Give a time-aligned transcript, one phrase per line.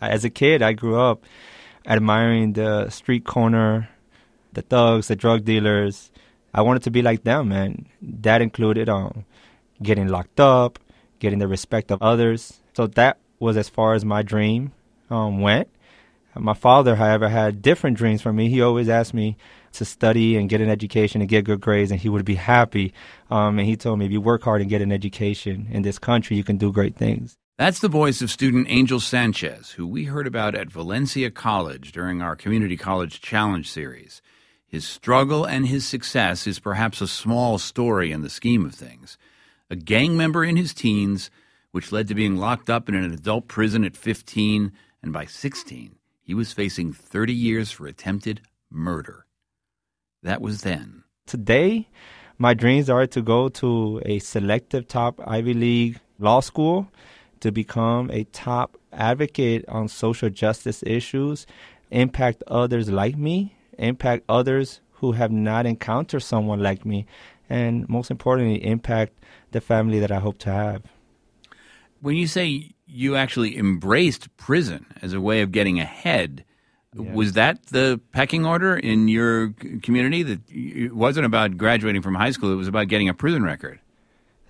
[0.00, 1.24] As a kid, I grew up
[1.86, 3.88] admiring the street corner,
[4.52, 6.10] the thugs, the drug dealers.
[6.54, 9.24] I wanted to be like them, and that included um,
[9.82, 10.78] getting locked up,
[11.18, 12.60] getting the respect of others.
[12.74, 14.72] So that was as far as my dream
[15.10, 15.68] um, went.
[16.34, 18.48] My father, however, had different dreams for me.
[18.48, 19.36] He always asked me
[19.72, 22.92] to study and get an education and get good grades, and he would be happy.
[23.30, 25.98] Um, and he told me, if you work hard and get an education in this
[25.98, 27.36] country, you can do great things.
[27.58, 32.22] That's the voice of student Angel Sanchez, who we heard about at Valencia College during
[32.22, 34.22] our Community College Challenge series.
[34.68, 39.18] His struggle and his success is perhaps a small story in the scheme of things.
[39.70, 41.32] A gang member in his teens,
[41.72, 44.70] which led to being locked up in an adult prison at 15,
[45.02, 48.40] and by 16, he was facing 30 years for attempted
[48.70, 49.26] murder.
[50.22, 51.02] That was then.
[51.26, 51.88] Today,
[52.38, 56.88] my dreams are to go to a selective top Ivy League law school
[57.40, 61.46] to become a top advocate on social justice issues,
[61.90, 67.06] impact others like me, impact others who have not encountered someone like me,
[67.48, 69.12] and most importantly, impact
[69.52, 70.82] the family that I hope to have.
[72.00, 76.44] When you say you actually embraced prison as a way of getting ahead,
[76.94, 77.12] yeah.
[77.12, 79.50] was that the pecking order in your
[79.82, 80.22] community?
[80.22, 83.80] That it wasn't about graduating from high school; it was about getting a prison record.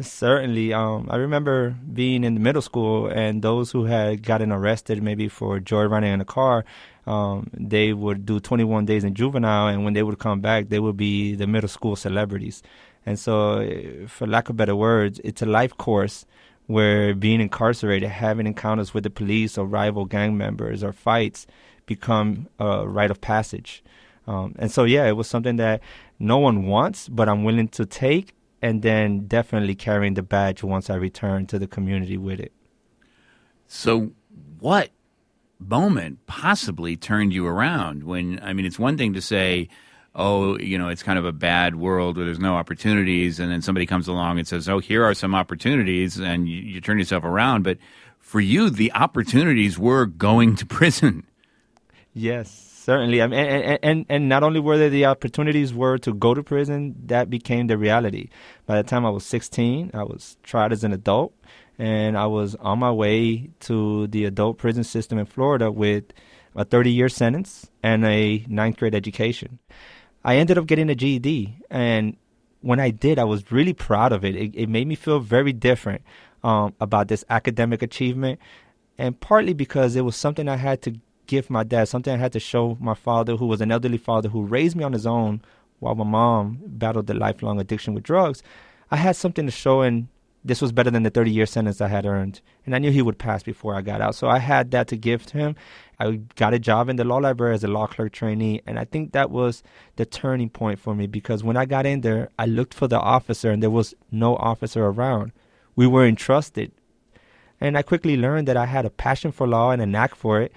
[0.00, 0.72] Certainly.
[0.72, 5.28] Um, I remember being in the middle school, and those who had gotten arrested maybe
[5.28, 6.64] for joyriding in a car,
[7.06, 10.80] um, they would do 21 days in juvenile, and when they would come back, they
[10.80, 12.62] would be the middle school celebrities.
[13.06, 16.26] And so, eh, for lack of better words, it's a life course
[16.66, 21.46] where being incarcerated, having encounters with the police or rival gang members or fights
[21.86, 23.84] become a rite of passage.
[24.26, 25.82] Um, and so, yeah, it was something that
[26.18, 28.34] no one wants, but I'm willing to take
[28.64, 32.50] and then definitely carrying the badge once I return to the community with it.
[33.66, 34.12] So,
[34.58, 34.88] what
[35.58, 38.04] moment possibly turned you around?
[38.04, 39.68] When I mean, it's one thing to say,
[40.14, 43.60] "Oh, you know, it's kind of a bad world where there's no opportunities," and then
[43.60, 47.22] somebody comes along and says, "Oh, here are some opportunities," and you, you turn yourself
[47.22, 47.64] around.
[47.64, 47.76] But
[48.18, 51.26] for you, the opportunities were going to prison.
[52.14, 52.48] Yes,
[52.84, 53.22] certainly.
[53.22, 56.42] I mean, and, and and not only were there the opportunities were to go to
[56.42, 58.28] prison, that became the reality.
[58.66, 61.32] By the time I was 16, I was tried as an adult,
[61.78, 66.04] and I was on my way to the adult prison system in Florida with
[66.54, 69.58] a 30-year sentence and a ninth grade education.
[70.22, 72.16] I ended up getting a GED, and
[72.60, 74.36] when I did, I was really proud of it.
[74.36, 76.02] It, it made me feel very different
[76.42, 78.40] um, about this academic achievement,
[78.98, 82.32] and partly because it was something I had to give my dad, something I had
[82.32, 85.42] to show my father, who was an elderly father who raised me on his own
[85.80, 88.42] while my mom battled the lifelong addiction with drugs.
[88.90, 90.08] I had something to show, and
[90.44, 92.40] this was better than the 30 year sentence I had earned.
[92.66, 94.14] And I knew he would pass before I got out.
[94.14, 95.56] So I had that to give to him.
[95.98, 98.60] I got a job in the law library as a law clerk trainee.
[98.66, 99.62] And I think that was
[99.96, 103.00] the turning point for me because when I got in there, I looked for the
[103.00, 105.32] officer, and there was no officer around.
[105.76, 106.72] We were entrusted.
[107.60, 110.40] And I quickly learned that I had a passion for law and a knack for
[110.40, 110.52] it.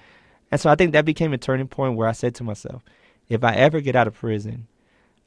[0.50, 2.82] And so I think that became a turning point where I said to myself,
[3.28, 4.66] if I ever get out of prison,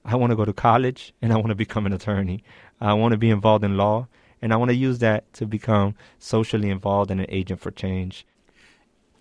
[0.04, 2.44] I want to go to college and I want to become an attorney.
[2.80, 4.08] I want to be involved in law
[4.42, 8.26] and I want to use that to become socially involved and an agent for change.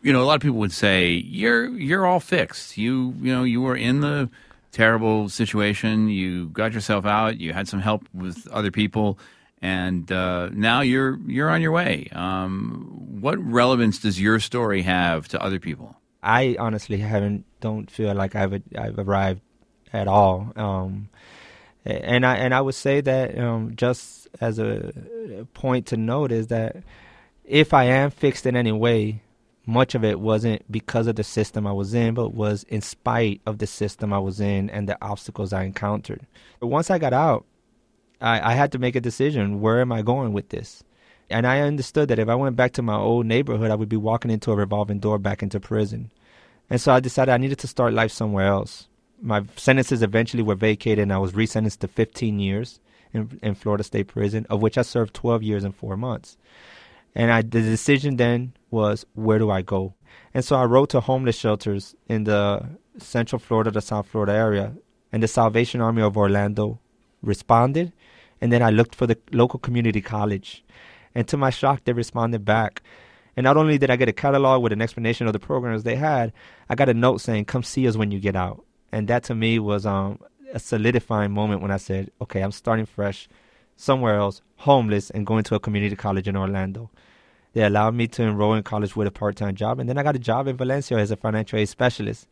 [0.02, 2.78] You know, a lot of people would say you're you're all fixed.
[2.78, 4.30] You you know you were in the
[4.72, 6.08] terrible situation.
[6.08, 7.38] You got yourself out.
[7.38, 9.18] You had some help with other people
[9.62, 12.08] and uh, now you're you're on your way.
[12.12, 15.96] Um, what relevance does your story have to other people?
[16.22, 19.42] I honestly haven't don't feel like I've I've arrived
[19.92, 20.52] at all.
[20.56, 21.08] Um,
[21.84, 24.92] and I and I would say that um, just as a
[25.54, 26.76] point to note is that
[27.44, 29.22] if I am fixed in any way,
[29.66, 33.40] much of it wasn't because of the system I was in, but was in spite
[33.46, 36.26] of the system I was in and the obstacles I encountered.
[36.60, 37.44] But once I got out,
[38.20, 39.60] I, I had to make a decision.
[39.60, 40.82] Where am I going with this?
[41.30, 43.96] And I understood that if I went back to my old neighborhood, I would be
[43.96, 46.10] walking into a revolving door back into prison.
[46.68, 48.88] And so I decided I needed to start life somewhere else.
[49.22, 52.80] My sentences eventually were vacated, and I was resentenced to 15 years
[53.12, 56.36] in, in Florida State Prison, of which I served 12 years and four months.
[57.14, 59.94] And I, the decision then was, where do I go?
[60.32, 62.66] And so I wrote to homeless shelters in the
[62.98, 64.74] Central Florida to South Florida area,
[65.12, 66.78] and the Salvation Army of Orlando
[67.22, 67.92] responded
[68.40, 70.64] and then I looked for the local community college.
[71.14, 72.82] And to my shock, they responded back.
[73.36, 75.96] And not only did I get a catalog with an explanation of the programs they
[75.96, 76.32] had,
[76.68, 79.34] I got a note saying, "Come see us when you get out." And that to
[79.34, 80.18] me was um,
[80.52, 83.28] a solidifying moment when I said, "Okay, I'm starting fresh,
[83.76, 86.90] somewhere else, homeless, and going to a community college in Orlando."
[87.52, 90.16] They allowed me to enroll in college with a part-time job, and then I got
[90.16, 92.28] a job in Valencia as a financial aid specialist.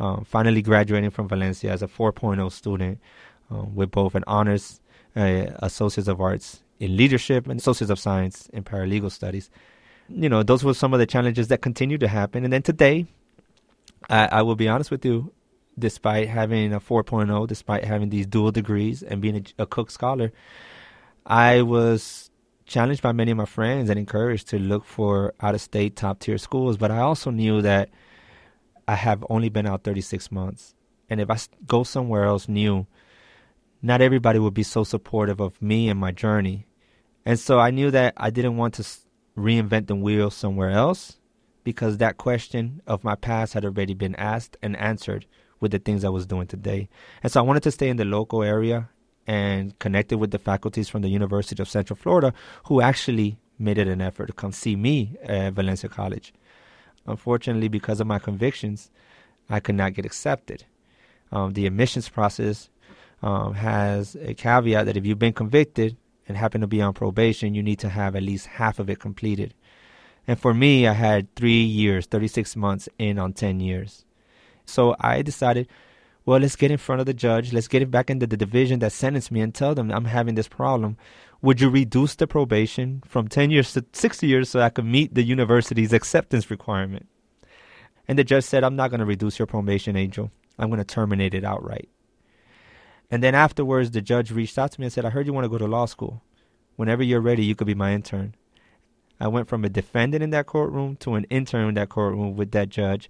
[0.00, 2.98] Um, finally graduating from Valencia as a 4.0 student
[3.48, 4.80] um, with both an honors,
[5.16, 9.50] uh, associates of arts in leadership and associates of science in paralegal studies.
[10.08, 12.44] You know, those were some of the challenges that continue to happen.
[12.44, 13.06] And then today,
[14.10, 15.32] I, I will be honest with you,
[15.78, 20.32] despite having a 4.0, despite having these dual degrees and being a, a Cooke Scholar,
[21.24, 22.30] I was
[22.66, 26.18] challenged by many of my friends and encouraged to look for out of state top
[26.18, 26.76] tier schools.
[26.76, 27.90] But I also knew that
[28.86, 30.74] I have only been out 36 months.
[31.08, 32.86] And if I go somewhere else new,
[33.84, 36.66] not everybody would be so supportive of me and my journey.
[37.26, 38.86] And so I knew that I didn't want to
[39.36, 41.18] reinvent the wheel somewhere else
[41.64, 45.26] because that question of my past had already been asked and answered
[45.60, 46.88] with the things I was doing today.
[47.22, 48.88] And so I wanted to stay in the local area
[49.26, 52.32] and connected with the faculties from the University of Central Florida
[52.64, 56.32] who actually made it an effort to come see me at Valencia College.
[57.06, 58.90] Unfortunately, because of my convictions,
[59.50, 60.64] I could not get accepted.
[61.30, 62.70] Um, the admissions process
[63.24, 65.96] um, has a caveat that if you've been convicted
[66.28, 69.00] and happen to be on probation, you need to have at least half of it
[69.00, 69.54] completed.
[70.28, 74.04] And for me, I had three years, 36 months in on 10 years.
[74.66, 75.68] So I decided
[76.26, 77.52] well, let's get in front of the judge.
[77.52, 80.36] Let's get it back into the division that sentenced me and tell them I'm having
[80.36, 80.96] this problem.
[81.42, 85.14] Would you reduce the probation from 10 years to 60 years so I could meet
[85.14, 87.08] the university's acceptance requirement?
[88.08, 90.30] And the judge said, I'm not going to reduce your probation, Angel.
[90.58, 91.90] I'm going to terminate it outright.
[93.10, 95.44] And then afterwards, the judge reached out to me and said, I heard you want
[95.44, 96.22] to go to law school.
[96.76, 98.34] Whenever you're ready, you could be my intern.
[99.20, 102.50] I went from a defendant in that courtroom to an intern in that courtroom with
[102.52, 103.08] that judge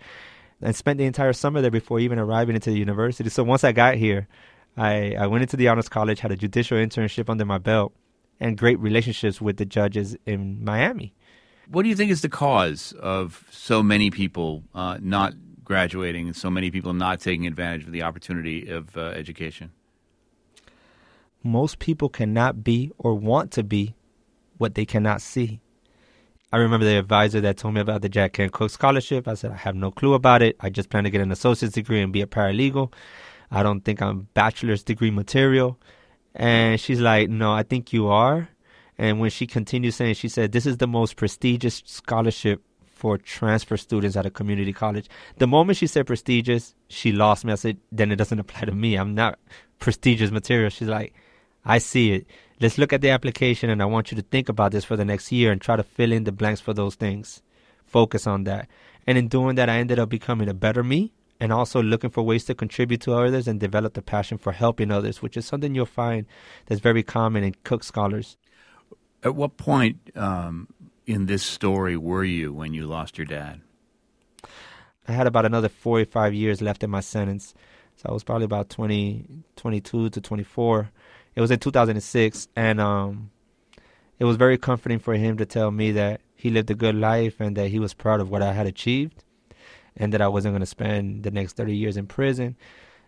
[0.61, 3.31] and spent the entire summer there before even arriving into the university.
[3.31, 4.29] So once I got here,
[4.77, 7.95] I, I went into the honors college, had a judicial internship under my belt,
[8.41, 11.15] and great relationships with the judges in Miami.
[11.69, 16.37] What do you think is the cause of so many people uh, not graduating and
[16.37, 19.71] so many people not taking advantage of the opportunity of uh, education?
[21.45, 23.95] Most people cannot be or want to be
[24.57, 25.61] what they cannot see.
[26.51, 29.29] I remember the advisor that told me about the Jack Kent Cooke Scholarship.
[29.29, 30.57] I said, I have no clue about it.
[30.61, 32.93] I just plan to get an associate's degree and be a paralegal.
[33.51, 35.79] I don't think I'm bachelor's degree material.
[36.35, 38.49] And she's like, No, I think you are.
[38.97, 43.77] And when she continued saying, she said, This is the most prestigious scholarship for transfer
[43.77, 45.11] students at a community college.
[45.39, 47.53] The moment she said prestigious, she lost me.
[47.53, 48.95] I said, Then it doesn't apply to me.
[48.95, 49.39] I'm not
[49.79, 50.71] prestigious material.
[50.71, 51.13] She's like,
[51.65, 52.27] I see it
[52.61, 55.05] let's look at the application and I want you to think about this for the
[55.05, 57.43] next year and try to fill in the blanks for those things.
[57.85, 58.69] Focus on that.
[59.07, 62.23] And in doing that, I ended up becoming a better me and also looking for
[62.23, 65.75] ways to contribute to others and develop the passion for helping others, which is something
[65.75, 66.27] you'll find
[66.67, 68.37] that's very common in Cooke scholars.
[69.23, 70.69] At what point um,
[71.07, 73.61] in this story were you when you lost your dad?
[75.07, 77.53] I had about another 45 years left in my sentence.
[77.97, 79.27] So I was probably about 20,
[79.57, 80.91] 22 to 24
[81.37, 83.31] it was in 2006, and um,
[84.19, 87.41] it was very comforting for him to tell me that he lived a good life
[87.41, 89.25] and that he was proud of what I had achieved,
[89.97, 92.57] and that I wasn't going to spend the next 30 years in prison.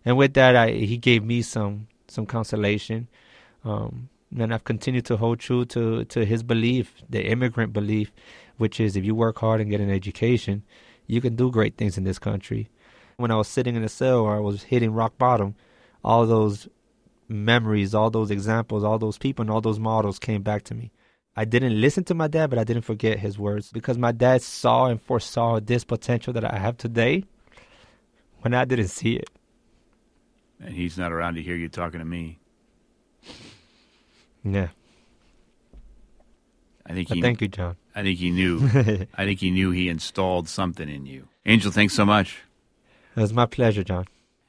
[0.04, 3.08] And with that, I, he gave me some some consolation.
[3.64, 8.12] Um, and I've continued to hold true to, to his belief, the immigrant belief,
[8.58, 10.62] which is if you work hard and get an education,
[11.06, 12.68] you can do great things in this country.
[13.16, 15.54] When I was sitting in a cell or I was hitting rock bottom,
[16.04, 16.68] all those
[17.28, 20.92] memories, all those examples, all those people, and all those models came back to me.
[21.36, 24.40] I didn't listen to my dad, but I didn't forget his words because my dad
[24.40, 27.24] saw and foresaw this potential that I have today
[28.40, 29.28] when I didn't see it.
[30.60, 32.38] And he's not around to hear you talking to me.
[34.42, 34.68] Yeah.
[36.86, 37.76] I think he, thank you, John.
[37.94, 38.60] I think he knew.
[39.14, 41.28] I think he knew he installed something in you.
[41.44, 42.38] Angel, thanks so much.
[43.16, 44.06] It was my pleasure, John.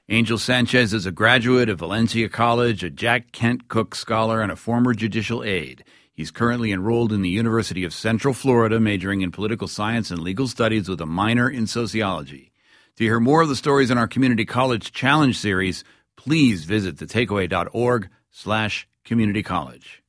[0.09, 4.55] Angel Sanchez is a graduate of Valencia College, a Jack Kent Cooke Scholar, and a
[4.55, 5.83] former judicial aide.
[6.13, 10.47] He's currently enrolled in the University of Central Florida, majoring in political science and legal
[10.47, 12.53] studies with a minor in sociology.
[12.95, 15.83] To hear more of the stories in our Community College Challenge series,
[16.15, 20.03] please visit thetakeaway.org slash community college.